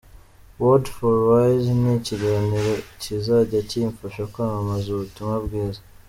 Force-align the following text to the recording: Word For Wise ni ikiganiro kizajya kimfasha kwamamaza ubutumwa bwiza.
Word 0.63 0.83
For 0.95 1.15
Wise 1.27 1.69
ni 1.81 1.89
ikiganiro 1.99 2.73
kizajya 3.01 3.59
kimfasha 3.69 4.23
kwamamaza 4.31 4.87
ubutumwa 4.91 5.35
bwiza. 5.45 5.81